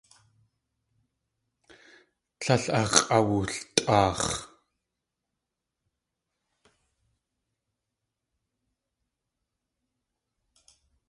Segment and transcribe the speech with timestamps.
[2.39, 4.33] Tlél ax̲ʼawultʼaax̲.